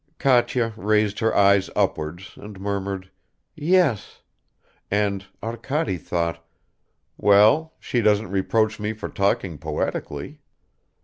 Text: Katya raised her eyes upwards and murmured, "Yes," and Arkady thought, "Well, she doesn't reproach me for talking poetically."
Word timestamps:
Katya 0.17 0.73
raised 0.77 1.19
her 1.19 1.35
eyes 1.35 1.69
upwards 1.75 2.31
and 2.35 2.59
murmured, 2.59 3.11
"Yes," 3.55 4.21
and 4.89 5.27
Arkady 5.43 5.97
thought, 5.99 6.43
"Well, 7.17 7.75
she 7.79 8.01
doesn't 8.01 8.31
reproach 8.31 8.79
me 8.79 8.93
for 8.93 9.09
talking 9.09 9.59
poetically." 9.59 10.39